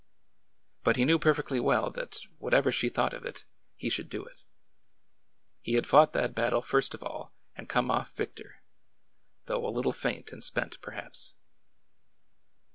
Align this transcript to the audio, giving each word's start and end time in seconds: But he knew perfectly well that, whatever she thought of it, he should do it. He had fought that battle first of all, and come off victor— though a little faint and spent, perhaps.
But 0.83 0.95
he 0.95 1.05
knew 1.05 1.19
perfectly 1.19 1.59
well 1.59 1.91
that, 1.91 2.21
whatever 2.39 2.71
she 2.71 2.89
thought 2.89 3.13
of 3.13 3.23
it, 3.23 3.45
he 3.75 3.87
should 3.87 4.09
do 4.09 4.25
it. 4.25 4.41
He 5.61 5.73
had 5.73 5.85
fought 5.85 6.11
that 6.13 6.33
battle 6.33 6.63
first 6.63 6.95
of 6.95 7.03
all, 7.03 7.35
and 7.55 7.69
come 7.69 7.91
off 7.91 8.11
victor— 8.15 8.63
though 9.45 9.63
a 9.63 9.69
little 9.69 9.93
faint 9.93 10.31
and 10.31 10.43
spent, 10.43 10.81
perhaps. 10.81 11.35